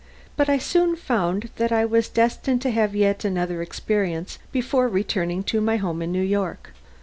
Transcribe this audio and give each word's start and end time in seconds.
But 0.35 0.49
I 0.49 0.57
soon 0.57 0.95
found 0.95 1.51
that 1.57 1.71
I 1.71 1.85
was 1.85 2.09
destined 2.09 2.59
to 2.63 2.71
have 2.71 2.95
yet 2.95 3.23
another 3.23 3.61
experience 3.61 4.39
before 4.51 4.87
returning 4.87 5.43
to 5.43 5.61
my 5.61 5.77
home 5.77 6.01
in 6.01 6.11
New 6.11 6.23
York. 6.23 6.73